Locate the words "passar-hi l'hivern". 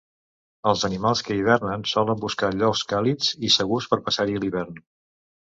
4.09-4.85